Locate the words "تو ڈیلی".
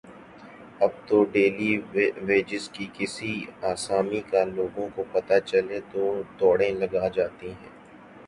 1.07-1.71